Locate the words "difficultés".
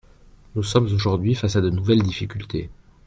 2.01-2.71